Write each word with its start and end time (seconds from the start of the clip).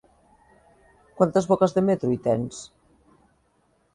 Quantes 1.19 1.49
boques 1.51 1.77
de 1.77 1.85
metro 1.91 2.11
hi 2.15 2.19
tens? 2.27 2.65